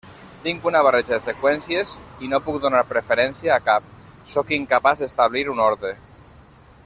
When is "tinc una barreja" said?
0.43-1.11